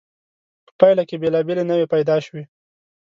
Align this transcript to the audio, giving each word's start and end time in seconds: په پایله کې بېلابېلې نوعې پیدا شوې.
په 0.65 0.71
پایله 0.79 1.03
کې 1.09 1.15
بېلابېلې 1.21 1.63
نوعې 1.69 1.87
پیدا 1.93 2.15
شوې. 2.25 2.43